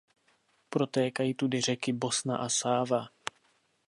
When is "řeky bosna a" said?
1.61-2.49